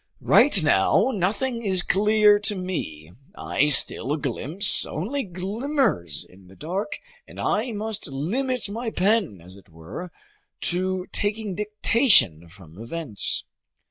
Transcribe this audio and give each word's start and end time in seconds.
Right 0.23 0.63
now, 0.63 1.11
nothing 1.13 1.61
is 1.61 1.83
clear 1.83 2.39
to 2.39 2.55
me, 2.55 3.11
I 3.37 3.67
still 3.67 4.17
glimpse 4.17 4.83
only 4.83 5.21
glimmers 5.21 6.25
in 6.27 6.47
the 6.47 6.55
dark, 6.55 6.97
and 7.27 7.39
I 7.39 7.71
must 7.71 8.07
limit 8.07 8.67
my 8.67 8.89
pen, 8.89 9.41
as 9.41 9.55
it 9.57 9.69
were, 9.69 10.11
to 10.61 11.05
taking 11.11 11.53
dictation 11.53 12.49
from 12.49 12.81
events. 12.81 13.45